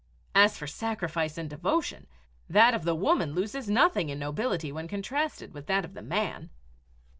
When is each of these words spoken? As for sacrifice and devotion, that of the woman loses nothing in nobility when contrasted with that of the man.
As 0.33 0.57
for 0.57 0.65
sacrifice 0.65 1.37
and 1.37 1.47
devotion, 1.47 2.07
that 2.49 2.73
of 2.73 2.85
the 2.85 2.95
woman 2.95 3.35
loses 3.35 3.69
nothing 3.69 4.09
in 4.09 4.17
nobility 4.17 4.71
when 4.71 4.87
contrasted 4.87 5.53
with 5.53 5.67
that 5.67 5.85
of 5.85 5.93
the 5.93 6.01
man. 6.01 6.49